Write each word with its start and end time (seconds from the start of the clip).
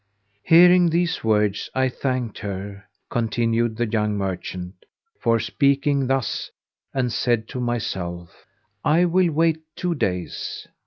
Hearing 0.41 0.89
these 0.89 1.23
words 1.23 1.69
I 1.75 1.87
thanked 1.87 2.39
her 2.39 2.85
(continued 3.11 3.77
the 3.77 3.85
young 3.85 4.17
merchant) 4.17 4.73
for 5.19 5.39
speaking 5.39 6.07
thus, 6.07 6.49
and 6.91 7.13
said 7.13 7.47
to 7.49 7.59
myself, 7.59 8.47
"I 8.83 9.05
will 9.05 9.29
wait 9.31 9.59
two 9.75 9.93
days." 9.93 10.67